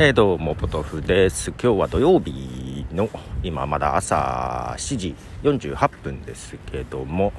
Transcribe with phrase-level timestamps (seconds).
[0.00, 1.50] えー、どうもポトフです。
[1.60, 3.10] 今日は土曜日の
[3.42, 7.32] 今まだ朝7時48分ですけども、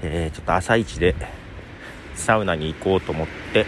[0.00, 1.14] えー、ちょっと朝一で
[2.14, 3.66] サウナに行こうと思って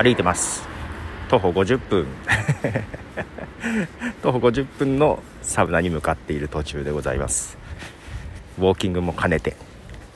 [0.00, 0.62] 歩いてます。
[1.28, 2.06] 徒歩50分。
[4.22, 7.58] 徒歩50分のサウナに向かっている途中でございます。
[8.58, 9.56] ウォーキングも兼ねて。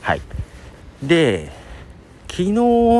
[0.02, 0.20] はい。
[1.02, 1.63] で
[2.36, 2.52] 昨日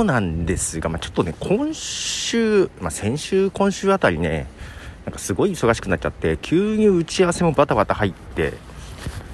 [0.04, 4.46] なんですが、まあ、ちょっとね、今週、まあ、先週、今週あたりね、
[5.04, 8.52] なんかすごい忙しくなっちゃって、急に打ち合わせもバタバタ入って、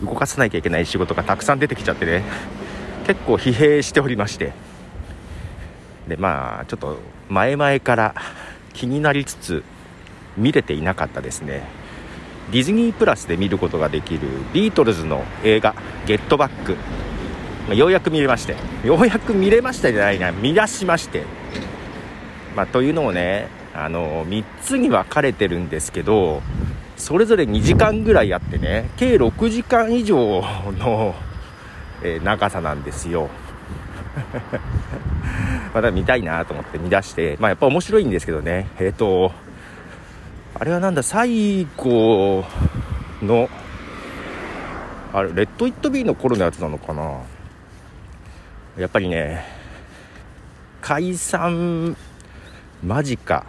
[0.02, 2.24] 動かさなきゃいけない仕事がたくさん出てきちゃってね、
[3.06, 4.54] 結構疲弊しておりまして、
[6.08, 6.96] で、まあ、ちょっと
[7.28, 8.14] 前々から
[8.72, 9.62] 気になりつつ、
[10.34, 11.68] 見れていなかったですね、
[12.52, 14.20] ディズニープラスで見ることができる
[14.54, 15.74] ビートルズの映画
[16.08, 16.78] 「ゲットバック」
[17.66, 18.56] まあ、ようやく見れまして。
[18.84, 20.32] ようやく見れましたじゃないな。
[20.32, 21.24] 見出しまして、
[22.56, 26.42] まあ、というのもねあの3つに分かれてるんですけど
[26.96, 30.42] それぞれ2時間ぐらいあってね計6時間以上
[30.78, 31.14] の、
[32.02, 33.28] えー、長さなんですよ。
[35.72, 38.66] まだ見たいなと思って見出して、まあ、やっぱ面白いんですけどね。
[38.78, 39.32] えっ、ー、と
[40.58, 42.44] あれはなんだ最後
[43.22, 43.48] の
[45.12, 47.20] あれレッド・イット・ビーの頃のやつなのかな？
[48.78, 49.44] やっぱりね
[50.80, 51.96] 解散
[52.82, 53.46] 間近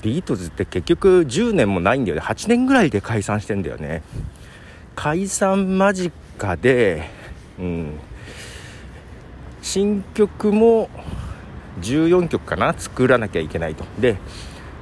[0.00, 2.22] ビートズって結局10年もないんだよね。
[2.22, 4.02] 8年ぐらいで解散してんだよね。
[4.94, 6.12] 解散間近
[6.56, 7.10] で、
[7.58, 7.98] うん、
[9.60, 10.88] 新曲も
[11.80, 12.72] 14曲かな？
[12.72, 13.84] 作らなきゃいけないと。
[13.98, 14.16] で、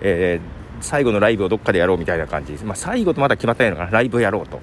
[0.01, 2.53] えー、最後のライブをどっかでやろうみたいな感じ。
[2.53, 3.91] です、まあ、最後とまだ決まってないのかな。
[3.91, 4.59] ライブをやろうと、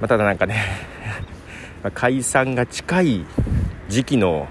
[0.00, 0.62] まあ、ただなんかね
[1.94, 3.26] 解散が近い
[3.88, 4.48] 時期の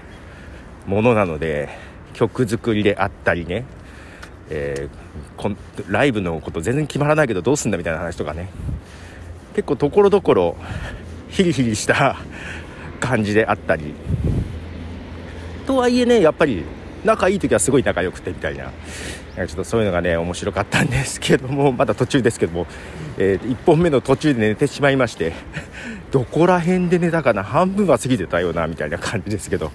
[0.86, 1.68] ものなので
[2.14, 3.64] 曲作りであったりね、
[4.50, 8.50] えー、ライブのこと全然決まらないけどどうすんだみたいな話とかね。
[9.54, 10.56] 結構ところどころ
[11.28, 12.16] ヒリヒリした
[13.00, 13.94] 感じであったり。
[15.66, 16.64] とはいえねやっぱり
[17.04, 18.70] 仲いい時はすごい仲良くてみたいな。
[19.36, 22.66] ちょっとそういうのがね面白かったんですけども まだ途中ですけども、
[23.18, 25.32] えー、1本目の途中で寝てしまいまして
[26.10, 29.70] どこら辺で寝たかな半分は過ぎてたよなみたいな感じですけど。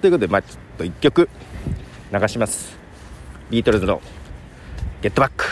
[0.00, 1.28] ということでまあちょっと1曲
[2.12, 2.78] 流します。
[3.50, 4.00] ビートルズの
[5.02, 5.44] 「ゲットバック」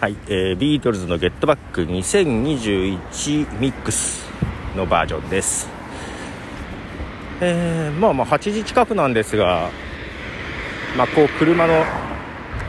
[0.00, 4.26] はい、えー、ビートルズの「ゲットバック2021ミックス」
[4.76, 5.75] のバージョンです。
[7.40, 9.70] えー、まあまあ8時近くなんですが
[10.96, 11.84] まあこう車の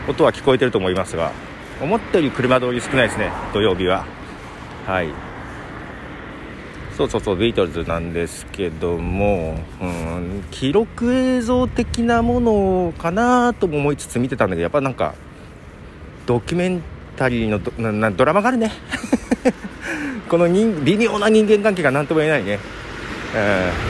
[0.08, 1.32] 音は聞こえてると思いますが
[1.80, 4.04] 思ったより車通り少ないですね土曜日は。
[4.86, 5.28] はい。
[6.96, 15.14] そうそうそうビートルズなんですけども、うん、記録映像的なものかなとも思いつつ見てたんだけどやっぱなんか
[16.26, 16.82] ドキュメン
[17.16, 18.72] タリーのドなドラマがあるね。
[20.28, 22.58] この人微妙な人間関係が何とも言えないね、
[23.34, 23.38] う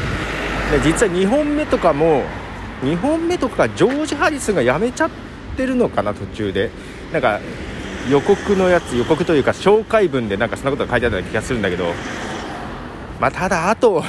[0.06, 0.07] ん、
[0.70, 2.24] で実は2本目とかも
[2.82, 5.10] 2本目とかジョージ・ハリスが辞めちゃっ
[5.56, 6.70] てるのかな途中で。
[7.12, 7.40] なんか
[8.10, 11.92] 予告のやつ予告というか紹介文でなんかそんなことが書いてあった気がするんだけど。
[13.20, 14.04] まあ、ただあと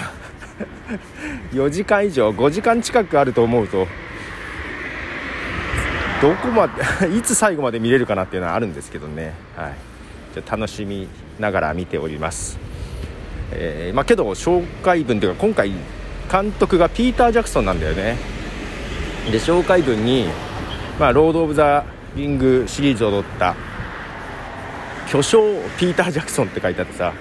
[1.51, 3.87] 4時間以上5時間近くあると思うと
[6.21, 9.73] どこまで いつ最後まで見れるかなっていうのはあるんですけどね、はい、
[10.35, 11.07] じゃ楽しみ
[11.39, 12.59] ながら見ております、
[13.51, 15.71] えー、まあ、けど紹介文というか今回
[16.31, 18.17] 監督がピーター・ジャクソンなんだよね。
[19.31, 20.27] で紹介文に、
[20.99, 21.85] まあ、ロード・オブ・ザ・
[22.15, 23.55] リングシリーズを撮った
[25.09, 27.13] 巨匠ピーター・ジャクソンって書いてあってさ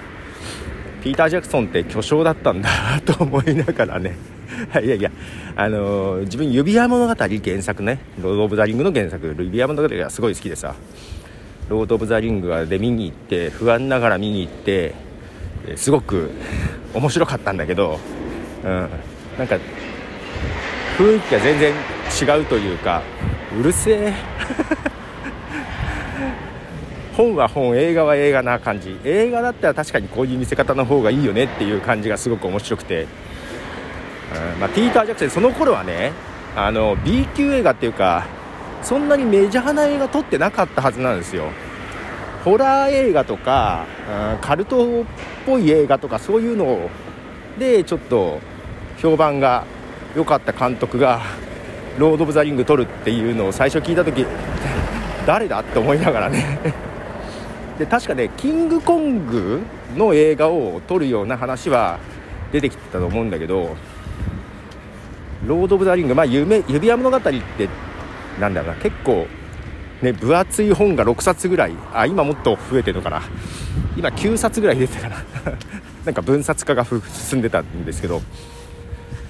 [1.03, 2.69] ピーター・ジャクソンって巨匠だったんだ
[3.01, 4.15] と思いながらね。
[4.83, 5.11] いやいや、
[5.55, 7.99] あのー、自分指輪物語原作ね。
[8.21, 10.75] ロード・オブ・ザ・リングの原作指輪物語がすごい好きでさ。
[11.69, 14.95] ロード・オブ・ザ・リングはで見に行って不安ながら見に行って
[15.75, 16.31] すごく
[16.93, 17.99] 面白かったんだけど、
[18.63, 18.89] うん、
[19.37, 19.57] なんか
[20.97, 21.73] 雰囲気が全然
[22.21, 23.01] 違うというか
[23.57, 24.13] うるせえ。
[27.15, 28.97] 本は本映画は映画な感じ。
[29.03, 34.59] 映画だったら確かにこういう見せ方の方がいいよねっていう感じがすごく面白くて、うん。
[34.59, 36.13] まあ、ピーター・ジャクソンその頃はね
[36.55, 38.25] あの B 級映画っていうか
[38.81, 41.49] そんなにメジャーな映画撮ってなかったはずなんですよ。
[42.45, 43.85] ホラー映画とか、
[44.33, 45.05] うん、カルトっ
[45.45, 46.89] ぽい映画とかそういうのを
[47.59, 48.39] でちょっと
[48.97, 49.65] 評判が
[50.15, 51.21] 良かった監督が
[51.97, 54.25] ロード・オブ・ザ・リング撮るっていうのを最初聞いた時
[55.27, 56.59] 誰だって思いながらね。
[57.77, 59.61] で確かねキングコング
[59.95, 61.97] の映画を撮るような話は
[62.51, 63.75] 出てきてたと思うんだけど
[65.45, 67.33] ロード・オブ・ザ・リング、まあ、夢指輪物語って
[68.39, 68.75] なんだろうな。
[68.75, 69.27] 結構
[70.01, 73.21] ね分厚い本が6冊ぐらいあ今もっと増えてるのかな。
[73.97, 75.15] 今9冊ぐらい出てたかな。
[76.09, 78.23] なんか分冊化が進んでたんですけど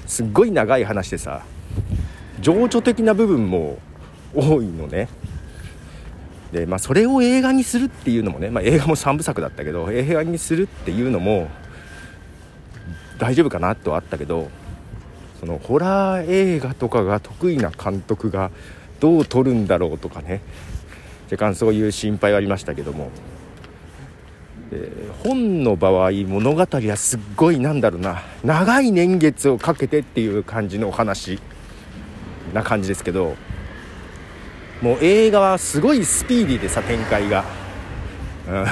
[0.07, 1.43] すっごい長い話でさ
[2.39, 3.79] 情緒的な部分も
[4.33, 5.09] 多いのね。
[6.53, 11.49] でまあそれを映画にするっていうのもね、まあ、映画も3部作だったけど映画にするっていうのも
[13.17, 14.49] 大丈夫かなとはあったけど
[15.41, 18.51] そのホラー映画とかが得意な監督が
[19.01, 20.39] どう撮るんだろうとかね。
[21.25, 23.11] 若干そういう心配はありましたけども。
[24.69, 24.91] で
[25.23, 28.21] 本の場合物語はすっごいなんだろうな。
[28.43, 31.39] 長い年月をかけてっていう感じのお話
[32.53, 33.35] な感じですけど
[34.81, 37.43] もう映画はすごいスピーディーでさ展開が、
[38.47, 38.65] うん、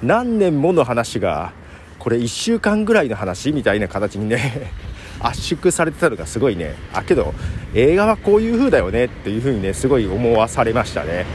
[0.08, 1.52] 何年もの話が
[1.98, 4.70] これ1週間ぐらいの話みたいな形にね
[5.20, 6.74] 圧縮されてたのがすごいね。
[6.92, 7.34] あけど
[7.74, 11.26] 映画はこういう風だよねっていう風にねすごい思わされましたね、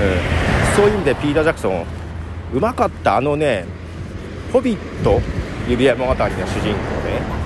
[0.00, 1.99] うん、そういう意味でピーター・ジャクソン
[2.52, 3.64] うまかったあのね
[4.52, 5.20] 「ホビット
[5.68, 6.70] 指輪物語」の主人公
[7.06, 7.40] ね。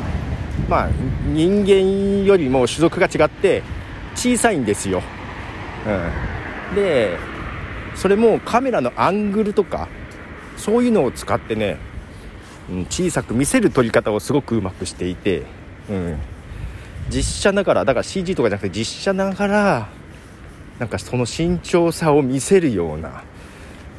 [0.68, 0.88] まあ
[1.26, 3.62] 人間よりも種族が違って
[4.14, 5.02] 小さいんですよ、
[5.86, 7.18] うん、で
[7.94, 9.88] それもカメラのアングルとか
[10.56, 11.76] そういうのを使ってね、
[12.70, 15.42] うん、小さく見せる撮り方をすごくうまくしていて
[15.90, 16.18] うん、
[17.10, 19.88] 実写ながらだから CG とかじゃなくて実写ながら
[20.78, 23.22] なんかその慎重さを見せるような、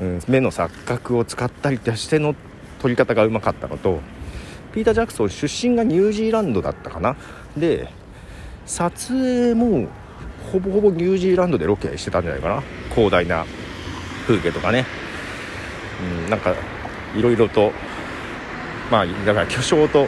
[0.01, 2.35] うん、目の錯覚を使ったりしての
[2.81, 3.99] 撮り方がうまかったのと
[4.73, 7.15] ピーター・ジャクソン出身がニュージーランドだったかな。
[7.55, 7.89] で
[8.65, 9.87] 撮影も
[10.51, 12.63] ほぼほぼニュージーランドでロケしてたんじゃないかな。
[12.93, 13.45] 広大な
[14.27, 14.85] 風景とかね、
[16.25, 16.53] うん、なんか
[17.15, 17.71] いろいろと
[18.91, 20.07] まあだから巨匠と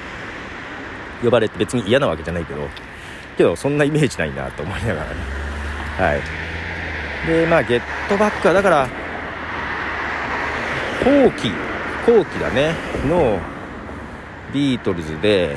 [1.24, 2.68] 呼ばれて別に嫌なわけじゃないけど
[3.38, 5.16] けどそんなイメージないなと思いながらね。
[5.98, 6.22] はい。
[7.28, 9.07] でまあゲットバックはだから
[11.08, 11.52] 後期
[12.06, 12.74] 後期だね。
[13.08, 13.40] の
[14.54, 15.56] ビートルズで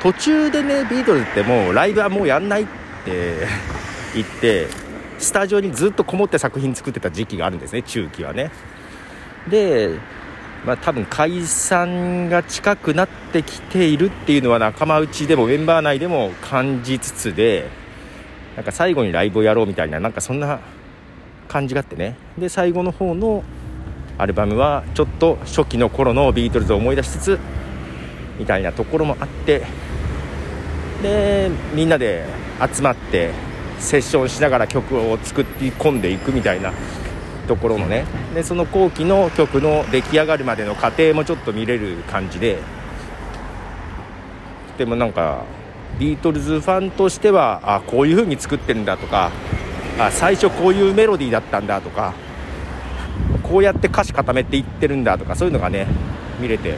[0.00, 2.66] 途中でねビートルズってもうライブはもうやんないっ
[3.04, 3.34] て
[4.14, 4.68] 言って
[5.18, 8.52] スタジオにずっとこもって作品作ってた時期があるんですね中期はね。
[9.48, 9.90] で
[10.64, 17.68] まあ、多分解散が近くなってきているっていうのは仲間内でもメンバー内でも感じつつで
[18.56, 20.60] なんか最後にライブをやろうみたいななんかそんな
[21.48, 22.16] 感じがあってね。
[22.38, 23.44] で最後の方の
[24.18, 27.38] アルバムはちょっと初期の頃のビートルズを思い出しつつ
[28.38, 29.62] みたいなところもあって
[31.02, 32.24] でみんなで
[32.72, 33.32] 集まって
[33.78, 36.72] セッションしながら曲を作り込んでいくみたいな
[37.48, 42.58] ところのねでその後期の曲の出来上がるまでの過程もちょっと見れる感じで
[44.78, 45.44] でもなんか
[45.98, 49.30] ビートルズファンとしてはあこういう風に作ってるんだとか
[49.98, 52.14] あ最初こういうメロディーだったんだとか
[53.54, 55.86] こうやって歌詞固めていってるんだとかそういうのがね
[56.40, 56.74] 見れて。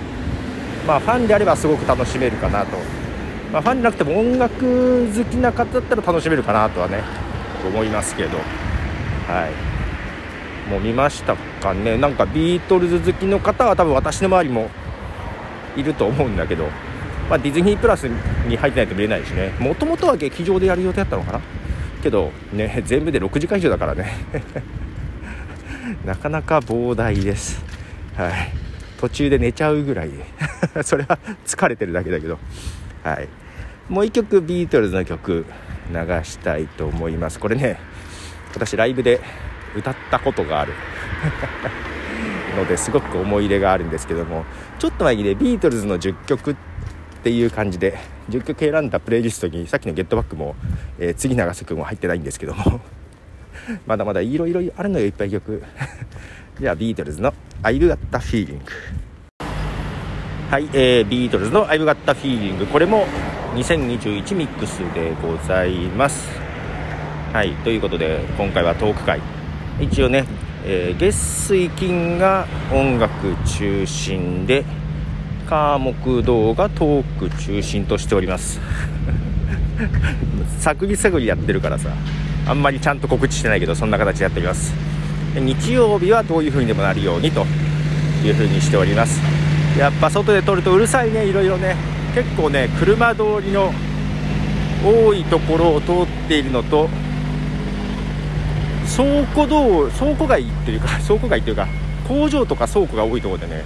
[0.87, 2.77] まあファンであればすごく楽しめるかなと、
[3.51, 7.03] まあ、ファンじゃなくても音楽好きな方だったら楽しめるかなとはね
[7.67, 8.37] 思いますけど。
[8.37, 9.49] は
[10.69, 10.71] い。
[10.71, 11.97] もう見ましたかね。
[11.97, 14.69] なんかビートルズ好きの方は多分私の周りも
[15.79, 16.65] いると思うんだけど、
[17.31, 19.55] まあ、ディズニープラスに入ってないと見れないしね。
[19.59, 21.41] もともとは劇場でやる予定だったのかな？
[22.03, 24.13] けどね全部で6時間以上だからね。
[26.05, 27.63] なかなか膨大です。
[28.17, 28.33] はい。
[28.99, 30.11] 途中で寝ちゃうぐらい
[30.83, 32.39] それは疲れてるだけだけど。
[33.03, 33.29] はい。
[33.89, 35.45] もう1曲ビートルズの曲
[35.91, 37.39] 流したいと思います。
[37.39, 37.79] これね
[38.55, 39.21] 私ライブで
[39.77, 40.73] 歌ったことがある。
[42.57, 44.45] のですごく思い入れがあるんですけども。
[44.79, 46.57] ちょっと前にねビートルズの10曲っ
[47.23, 47.99] ていう感じで
[48.31, 50.55] 10曲選んだプレイリストにさっきの「ゲットバックも」
[50.99, 52.81] えー、次永瀬君も入ってないんですけども。
[53.87, 55.63] まだまだいろいろあるのよいっぱい曲。
[56.61, 58.61] じゃあビートルズの「I've Got a Feeling」
[60.51, 63.07] はい、えー、ビートルズの「I've Got a Feeling」これも
[63.55, 66.29] 2021ミックスでございます。
[67.33, 69.21] はいということで今回はトーク会。
[69.79, 70.25] 一応ね、
[70.65, 73.11] えー、月水金が音楽
[73.45, 74.65] 中心で
[75.47, 78.59] 火木道がトーク中心としております。
[80.59, 81.91] 探り探りやってるからさ
[82.47, 84.73] あんまりちゃんと告知してないけどそんな形でやっております。
[85.35, 87.45] 日曜日はどういう風にでもなるようにと
[88.25, 89.21] いう風にしております。
[89.79, 91.77] やっぱ外で撮るとうるさいねいろいろね。
[92.15, 93.73] 結構ね車通りの
[94.83, 96.89] 多いところを通っているのと
[98.97, 101.67] 倉庫道倉庫街っていうか 倉庫街っていうか
[102.09, 103.65] 工場とか倉庫が多いところでね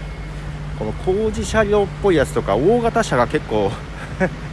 [0.79, 3.71] この工事車両っぽいやつとか大型車が結構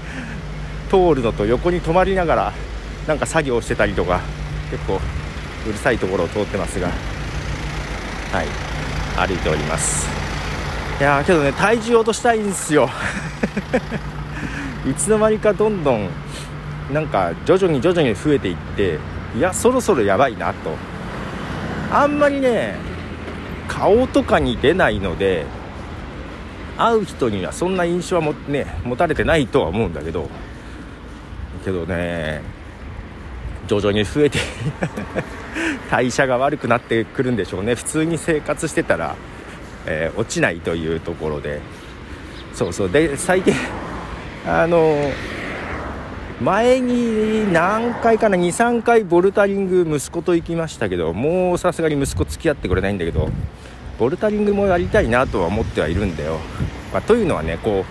[0.91, 2.53] 通るのと横に止まりながら
[3.07, 4.21] なんか作業してたりとか
[4.69, 4.99] 結構
[5.67, 10.07] うるさいところを通ってますがはい歩いております。
[10.99, 12.89] いやけどね体重落としたいんですよ。
[14.87, 16.09] いつの間にかどんどん
[16.91, 18.99] なんか徐々に徐々に増えていって
[19.35, 20.75] いやそろそろやばいなと。
[21.91, 22.75] あんまりね
[23.67, 25.45] 顔とかに出ないので
[26.77, 30.29] 会う人にはそんな印象はも、ね、持たれてないとは思うんだけど
[31.63, 32.56] けどね
[33.67, 34.39] 徐々に増えて
[35.91, 37.75] 代謝が悪くなってくるんでしょうね。
[37.75, 39.15] 普通に生活してたら、
[39.85, 41.59] えー、落ちないというところで。
[42.53, 42.89] そうそう。
[42.89, 43.53] で最近
[44.45, 45.11] あの
[46.41, 53.29] 前に何回かな23回ボルタリング息子と行きましたけどもうさすがに息子付き合ってくれないんだけど
[53.97, 56.37] ボルタリングもやりたいなとは思ってはいるんだよ、
[56.93, 57.83] まあ、というのはねこ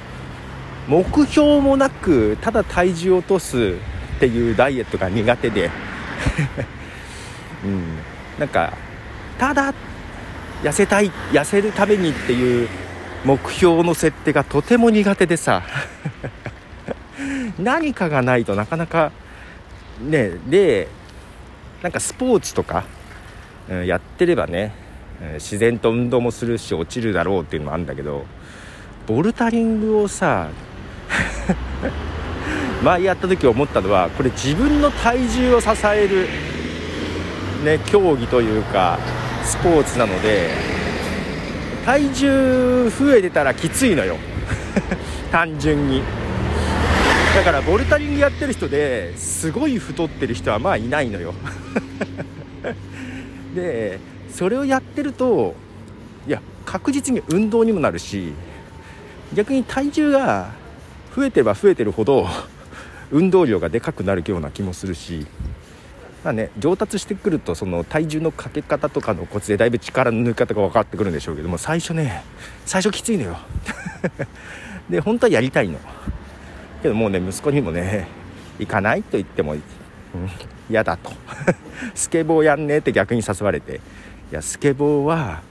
[0.88, 3.74] う目標もなくただ体重を落とす
[4.16, 5.70] っていうダイエットが苦手で。
[7.64, 7.82] うん。
[8.38, 8.72] なんか
[9.38, 9.72] ただ
[10.62, 12.68] 痩せたい痩せるためにっていう
[13.24, 15.62] 目標の設定がとても苦手でさ。
[17.58, 19.10] 何かがないとなかなか
[20.00, 20.88] ねで
[21.82, 22.84] なんかスポーツとか、
[23.70, 24.74] うん、やってればね
[25.34, 28.26] 自然と運動もするし落ちるだろうっていうのもあるんだけど
[29.06, 30.48] ボルタリングをさ
[32.82, 36.28] 前やった時思ったのはこれ自分の体重を支える、
[37.64, 38.98] ね、競技というか
[39.44, 40.50] スポーツなので
[41.84, 44.16] 体重増えてたらきついのよ
[45.30, 46.02] 単純に。
[47.36, 51.34] だからボルタリングやってる人ですごい太ってる人はまあいないのよ
[53.54, 54.00] で
[54.32, 55.54] それをやってると
[56.26, 58.32] いや確実に運動にもなるし
[59.34, 60.48] 逆に体重が
[61.14, 62.26] 増えてれば増えてるほど
[63.10, 65.26] 運動量がでかくなるような気もするし
[66.24, 72.24] まあね上達してくるとその体重のかけ方とかのコツでだいぶ力の抜き方が分かってくるんでしょうけども最初ね
[72.64, 73.36] 最初きついのよ。
[74.90, 75.78] で本当はやりたいの。
[76.82, 78.08] けどもうね息子にもね
[78.58, 79.60] 行かないと言っても、うん、
[80.68, 81.12] 嫌だと。
[81.94, 83.80] スケボーやんねって逆に誘われて。
[84.32, 85.42] いやスケボーは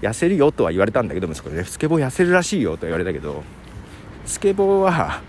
[0.00, 3.44] 痩せるよとは言われたんだけど息子ねスケボー痩せるらしいよと言われたけど
[4.24, 5.20] スケボーは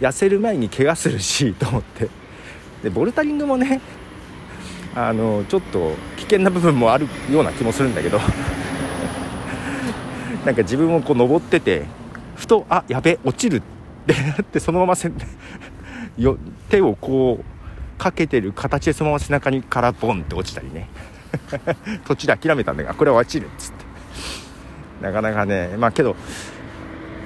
[0.00, 2.08] 痩せる前に怪我するしと思って。
[2.82, 3.80] でボルタリングもね
[4.94, 8.20] あのちょっと危険な部分もあるような気もするんだけど。
[10.44, 11.84] なんか自分もこう登ってて
[12.36, 13.62] ふとあやべ落ちるっ
[14.06, 15.10] てなってそのまませ
[16.16, 16.38] よ
[16.70, 20.88] 手をこうかけてる形でそのまま背中にからボンって落ちたりね。
[22.06, 23.84] 途中で諦めたんだがこれは落ちるっつって。
[25.02, 26.16] なかなかねまあけど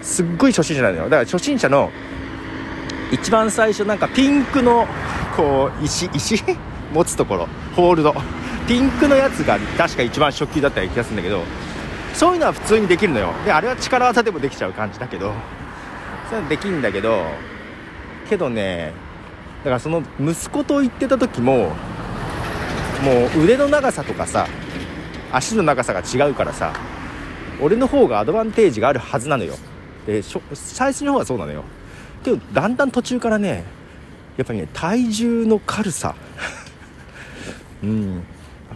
[0.02, 1.04] すっごい初心者なのよ。
[1.04, 1.90] だから初心者の
[3.12, 4.86] 一番最初なんかピンクの
[5.36, 6.42] こう石石？
[6.92, 7.48] 持つところ。
[7.74, 8.14] ホールド。
[8.66, 11.42] ピンクのやつが確か一番初級だったような気がするんだけど
[12.14, 13.32] そういうのは普通にできるのよ。
[13.44, 15.32] であれは力技でもできちゃう感じだけど
[16.30, 17.22] そういうのできんだけど
[18.30, 18.92] けどね
[19.64, 21.72] だからその息子と行ってた時も
[23.02, 24.46] もう腕の長さとかさ
[25.32, 26.72] 足の長さが違うからさ
[27.60, 29.54] 俺の方がアドバンテージがあるはずなのよ。
[30.06, 30.22] で
[30.54, 31.64] 最初の方はそうなのよ。
[32.22, 33.64] けどだんだん途中からね
[34.36, 36.14] やっぱりね体重の軽さ。
[37.82, 38.22] うん。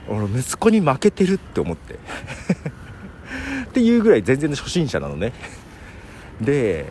[0.09, 1.95] 俺息子に負けてるって思って。
[3.67, 5.33] っていうぐらい全然初心者なのね。
[6.41, 6.87] で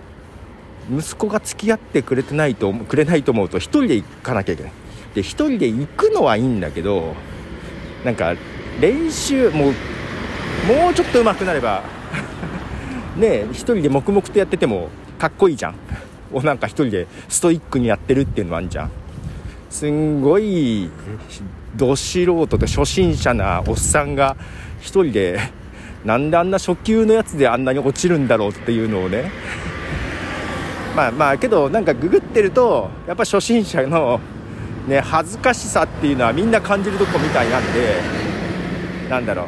[0.92, 4.72] 息子が付き合ってくれてないとくれないと思うと1人で行かなきゃいけない。
[5.14, 7.16] で1人で行くのはいいんだけど
[8.04, 8.36] なんか
[8.80, 9.74] 練習もう
[10.68, 11.84] もうちょっと上手くなれば
[13.16, 15.76] ねえ1人で黙々とやっててもかっこいいじゃん。
[16.34, 18.92] おなんか1人でストイックにやってるっていうのもあるじゃん。
[19.70, 20.90] すんごい
[21.76, 24.38] ど素人で初心者なおっさんが
[24.82, 25.40] 1人で
[26.06, 29.32] なんであんな初級のやつであんなに落ちるんだろうっていうのをね。
[30.96, 34.20] まあまあけどなんかググってるとやっぱ初心者の
[34.88, 38.02] ね恥ずかしさっていうのはみんな感じるとこみたいなんで
[39.10, 39.46] なんだろう。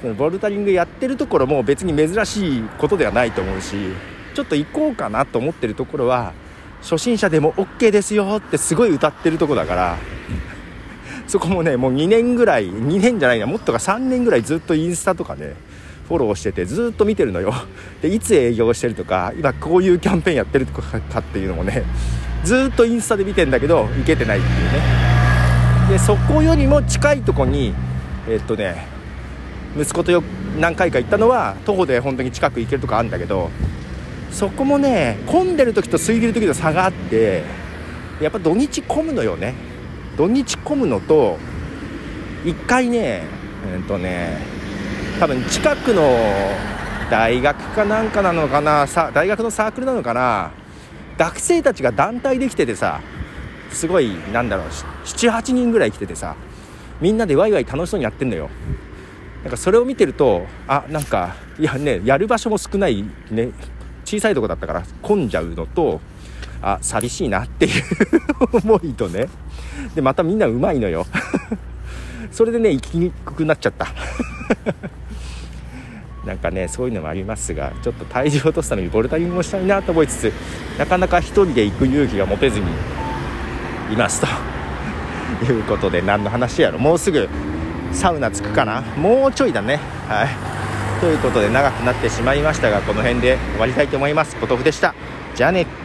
[0.00, 3.76] そのボルダリングやってるところも別に珍しいことではないと思うし。
[4.34, 6.32] ちょっと行こうかなと思ってるところは
[6.82, 9.96] 初心者でも OK ですよってすごい歌ってるとこだから
[11.26, 15.54] そこもねもう2年ぐらい2年じゃないなもっとか3年ぐらいずっとインスタとかね
[16.08, 17.54] フォローしててずっと見てるのよ。
[18.02, 21.82] でいつ営業してるとか今こういうキャンペーンやってるとかっていうのもね
[22.42, 25.14] ずっとインスタで見てんだけど行けてないっていうね。
[25.88, 27.72] でそこよりも近いとこに
[28.28, 28.86] えっとね
[29.78, 30.22] 息子とよ
[30.60, 33.50] 何回か行ったのは徒歩で本当に近く行けるとかあるんだけど
[34.34, 37.44] そこもね混んでる時と空いてる時と差があって
[38.20, 39.54] やっぱ土日混むのよね。
[40.16, 41.38] 土日混むのと
[42.44, 43.22] 一回ね
[43.72, 44.38] えっとね
[45.20, 46.02] 多分近くの
[47.10, 50.50] 大学かなんかなのかなさ大学のサークルなのかな
[51.16, 53.00] 学生たちが団体できててさ
[53.70, 56.36] すごいなんだろう78人ぐらい来ててさ
[57.00, 58.50] みんなでワイワイ楽しそうにやってんのよ。
[59.42, 63.50] なんかそれを見てるとあなんかいやねやる場所も少ないね。
[64.04, 66.00] 小さいとこだったから混んじゃうのと
[66.62, 67.72] あ寂しいなっていう
[68.64, 69.28] 思いとね。
[69.94, 71.06] でまたみんなうまいのよ。
[72.32, 73.88] それでね行きにくくなっちゃった。
[76.24, 80.32] なんかねそういうのもありますがちょっと体重落とすためにボルダリングをしたいなと思いつつ
[80.78, 82.66] なかなか1人で行く勇気が持てずに
[83.92, 84.54] いますと。
[85.44, 86.78] いうことで何の話やろ。
[86.78, 87.28] もうすぐ
[87.92, 88.82] サウナ着くかな。
[88.96, 89.78] もうちょいだね。
[90.08, 90.53] はい。
[91.04, 94.36] ということで長くなってしまいましたがこの辺で終わりたいと思います。
[94.36, 94.94] ポトフでした。
[95.34, 95.83] じゃあね。